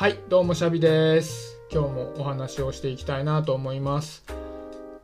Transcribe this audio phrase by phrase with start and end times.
[0.00, 1.60] はいどうもシャビです。
[1.70, 4.24] 今日もお話をしていきたいなと思います。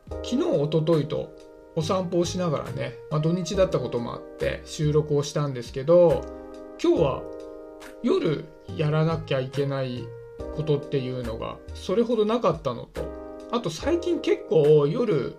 [0.09, 1.37] 昨日おとといと
[1.75, 6.25] お散歩をしながらね、まあ、土日だったこともあって収録をしたんですけど
[6.83, 7.23] 今日は
[8.03, 10.09] 夜やらなきゃいけない
[10.57, 13.07] ことっていうのがそれほどなかったのと
[13.53, 15.37] あと最近結構夜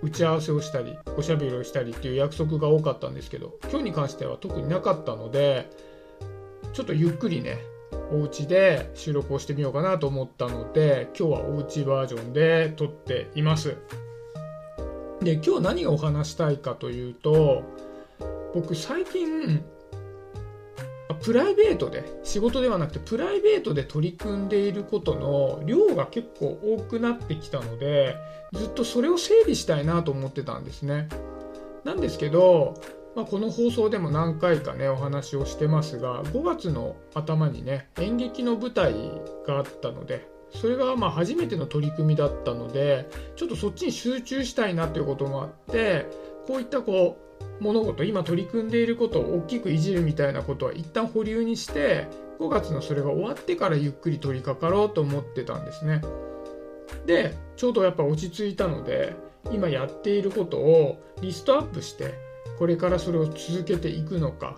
[0.00, 5.68] 打ち合わせをしたりおしゃべりをしたりっていう約束が多かったんですけど今日に関しては特になかったので
[6.72, 7.58] ちょっとゆっくりね
[8.10, 13.76] お家で収録をしてみようかなと思ったので今日はおうちバージョンで撮っています。
[15.20, 17.62] で今日何をお話したいかというと
[18.54, 19.64] 僕最近
[21.22, 28.16] プライベートで仕事ではなくてプライベートで取り組んでいることの量が結構多くなってきたので
[28.52, 31.08] ずっとそれを整理したいなと思ってたんですね。
[31.84, 32.74] なんですけど、
[33.14, 38.94] まあ、この放送でも何回かねお話をしてますが5月の頭にね演劇の舞台
[39.46, 46.06] があったのでそれがまあ初めての取り組みだったのでちょっとそっちに集中したいなということもあって
[46.46, 52.08] こういったこう物事今取り組んでいることを大きくいじるみたいなことは一旦保留にして
[52.40, 56.00] 5月のそれが終わってからゆっくり取り掛かろうと思ってたんですね。
[57.06, 59.14] でちょうどやっぱ落ち着いたので
[59.50, 62.31] 今やっていることをリストアップして
[62.62, 64.56] これからそれを続けていくのか。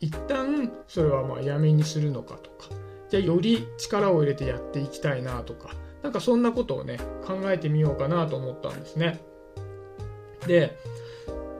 [0.00, 2.74] 一旦それはまあやめにするのかとか。
[3.08, 5.70] じゃあより力を入れてやっていきたいなとか。
[6.02, 9.20] なんかそんなことをね考えてみようかなと思ったんですね。
[10.48, 10.76] で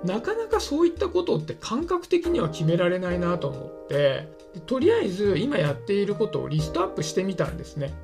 [0.05, 4.27] なかなかそういったことって感覚的には決められないなと思って
[4.67, 7.95] とりあえず今やっていることをリストアップしてみたんですね。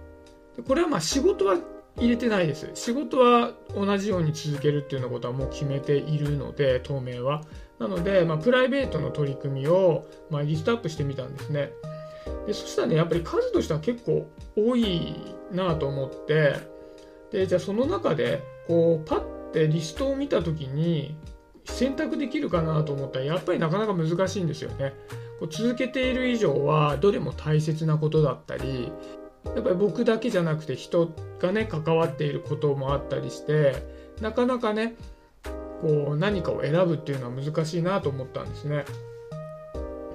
[0.68, 1.56] これはまあ仕事は
[1.98, 2.70] 入れてないです。
[2.74, 7.42] 仕事は同じように続けるっていうようなことはもう決めているので当面は。
[7.78, 11.72] なので、まあ、プライベートの取り組みを、まあ、リストアップしてみたんですね。
[12.46, 16.54] でそしたらねやっぱり数としては結構多いなと思って
[17.30, 19.20] でじゃあその中でこうパッ
[19.52, 21.16] てリストを見た時に
[21.64, 24.94] 選択できるかなと思ったらやっぱりなかなか難しいんですよね。
[25.38, 28.92] こう続けている以上はどれも大切なことだったり
[29.54, 33.74] やっぱり僕だけじゃなくて人がね関わっていることもあったりして
[34.20, 34.94] なかなかね
[35.80, 38.84] こう何かを選ぶっていうのは難しいなと思ったんですね。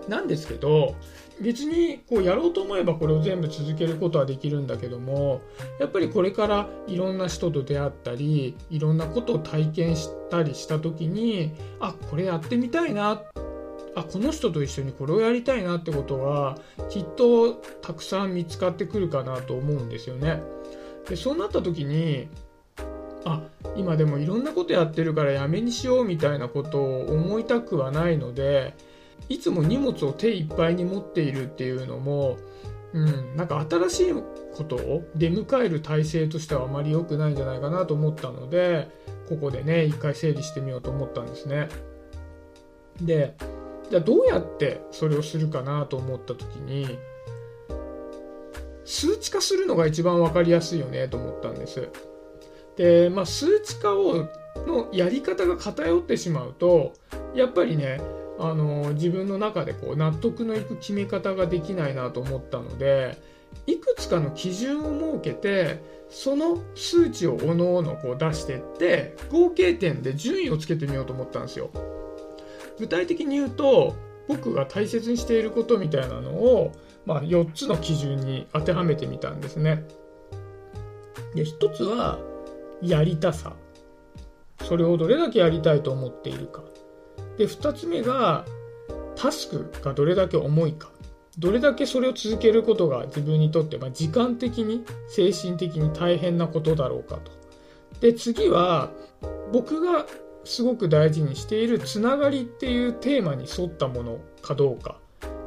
[0.08, 0.96] なんですけど
[1.40, 5.42] 別にこうやろうと思えばこれを全部続けることはできるんだけども
[5.80, 13.24] やっぱりこれからいろんな人と出会ったりいろんなことを体験したりした時にあこれやってみたいなっ
[13.96, 16.58] あこの人と一緒にこれをやりたいなってことは
[16.90, 20.42] きっとたくさん見つかってくるかなと思うんですよね。
[21.10, 22.28] でそうなった時に
[23.26, 23.42] あ
[23.76, 28.74] 今でもいろんなことやってるからやめにしようみたいなことを思いたくはないので
[29.30, 32.38] いつも荷物を手いっぱいに持っているっていうのも、
[32.94, 34.14] うん、なんか新しい
[34.56, 38.90] ことを出迎える体制としてはあまり良くないんじゃないかなと思ったので
[39.30, 41.70] ここでね一回整理してみようと思ったんですね。
[43.02, 43.36] で
[43.92, 46.98] じゃあどうやってそれをするかなと思った時に
[48.86, 51.90] 数値化するのが一番分かりやすいよねと思ったんです。
[52.78, 54.30] で、まあ、数値化を
[54.66, 56.94] のやり方が偏ってしまうと
[57.36, 58.00] やっぱりね
[58.40, 63.18] あの自分の中でこう納得のいく決め方ができないなと思ったので
[63.68, 71.70] いくつかの基準を設けてその数値をおのおのこう出していって合計点で順位をつけてみようと思ったんですよ。
[72.82, 73.96] 具体的に言うと
[74.28, 76.72] 僕が大切にしていることみたいなのを、
[77.06, 79.84] まあ、4つの基準に当てはめてみたんですね。
[81.36, 82.18] で1つは
[82.82, 83.54] やりたさ。
[84.64, 86.64] それをどれだけやりたいと思っているか。
[87.38, 88.46] で2つ目が
[89.16, 90.90] タスクがどれだけ重いか。
[91.38, 97.32] どれだけそれを続けることが自分にとって、ま、時間的に精神的に大変なことだろうかと。
[98.00, 98.92] で次は
[99.52, 100.08] 僕が
[100.44, 104.98] すごく大事にしているつながりっていうテーマに沿ったものかどうか。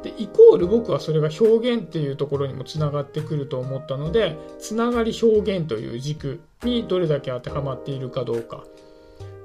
[0.03, 8.63] でイコール僕はそれが表現っていうところにもつながってくると思ったのでつながり表現という軸にどれだけ当てはまっているかどうか。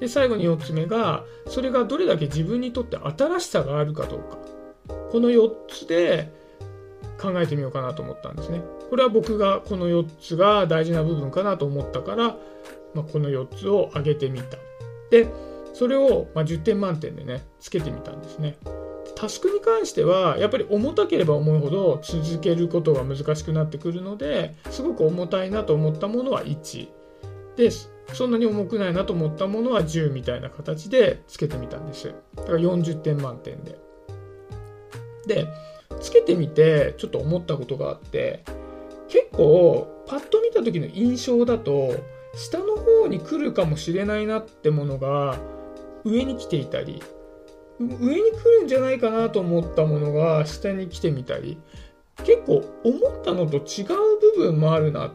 [0.01, 4.39] で最後に4つ目がそれがどれだけ自分にとって新しさがあるかどうか。
[5.11, 6.33] この4つで
[7.21, 8.63] 考えてみようかなと思ったんですね。
[8.89, 12.37] これは僕がこの4つが大事な部分かなと思ったから、
[12.95, 14.59] まあ、この4つを挙げてみた。
[15.11, 15.29] で
[15.75, 18.57] それをま10点満点でねつけてみたんですね
[19.17, 26.89] タスクに関してはやっぱり重たければ重いほど続けることが難しくなってくるのですごく重たいなと思ったものは1
[27.57, 32.13] ですそんなに重くないなと思ったものは10みたいな形でつけてみたんです。
[32.37, 33.79] だから40点満点で。
[35.27, 35.47] で、
[36.01, 38.43] つけてみてちょっと思ったことがあって、
[39.09, 41.95] 結構パッと見た時の印象だと
[42.35, 45.39] 下の方に来るかもしれないなってものが
[46.05, 47.03] 上に来ていたり
[47.79, 51.59] 上に来るんじゃないかなと思ったものが下に来てみたり
[52.25, 53.87] 結構思ったのと違う
[54.37, 55.13] 部分もあるな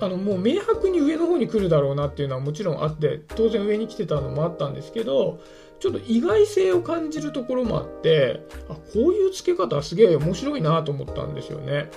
[0.00, 5.40] あのもう明白に上の方に来るだろうなっていうのはもちろんあって当然上に来てたのもあったんですけど
[5.80, 11.90] ちょっと意外性を感じるところもあってあこういう付け方すげえ面白いなと思ったんですよね。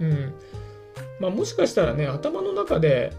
[0.00, 0.34] うん
[1.20, 3.12] まあ、もしかしたらね頭の中で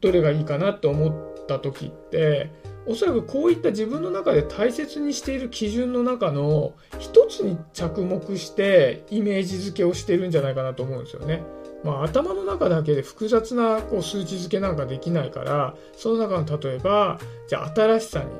[0.00, 2.50] どれがいいかなって思った時って
[2.86, 11.42] おそらくこういった自分の中で大切にしている基準の中の一つに着目してイメージ付けをしてるんじゃないかなと思うんですよね。
[11.84, 18.30] まあ、頭の中だけで複雑なこう数値付けなんかできないからその中の例えばじゃあ新しさに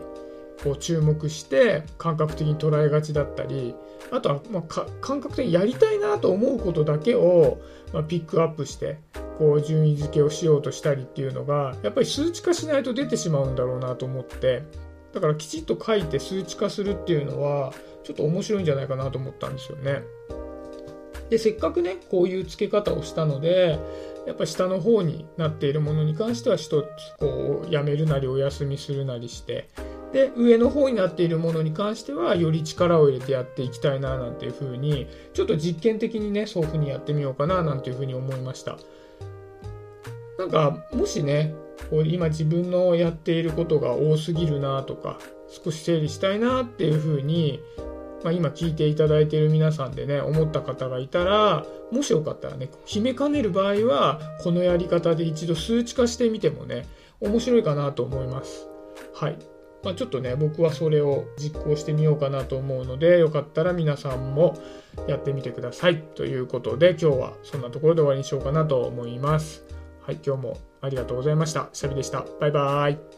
[0.65, 3.75] こう注目して感覚的に捉えがちだったり
[4.11, 7.59] あとはま感覚的にやりたいなと思うことだけを
[7.93, 8.99] まピックアップして
[9.39, 14.63] こう順位付けをしようとしたりっていうのがやっぱり数値化しないと出てしまうんだろうなと思って
[15.13, 17.73] だからきちっと書いて数値化するっていうのは
[18.05, 20.03] ちょっと面白いんじゃないかなと思ったんですよね。
[21.31, 23.79] でせっかくねこういう付け方をしたので
[24.27, 26.87] やっぱ下の方になっているものに関しては一つ
[27.19, 29.69] こうやめるなりお休みするなりして
[30.13, 38.79] で上の方になっているものに関してはより力を入れてやっていきたいななんていうふうにちょっと実験的にねそういうふうにやってみようかななんていうふうに思いました
[40.39, 41.55] なんかもしね
[41.91, 45.19] こう今自分のやっていることが多すぎるなとか
[45.49, 47.61] 少し整理したいなっていうふうに
[48.25, 56.87] まあ、今聞いていただいている皆さんでね思った方がいたらもしよかったらね決めかねる場合はこのやり方で一度数値化してみてもね
[57.21, 58.67] 面白いかなと思います。
[59.15, 59.39] はい。
[59.85, 64.59] まあ、ちょっとね僕はそれを実行してみようかなと思うのでよかったら皆さんも
[65.07, 66.03] やってみてください。
[66.03, 69.65] ということで今日はそんなところで終わりにしようかなと思います。
[70.07, 71.69] はい今日もありがとうございました。
[71.73, 72.25] シャビでした。
[72.41, 73.16] バイバーイ。